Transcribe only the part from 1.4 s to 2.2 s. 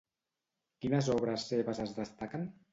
seves es